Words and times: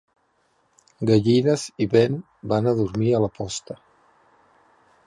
Gallines 1.09 1.65
i 1.87 1.89
vent 1.93 2.17
van 2.55 2.71
a 2.71 2.75
dormir 2.81 3.13
a 3.15 3.21
la 3.27 3.31
posta. 3.39 3.79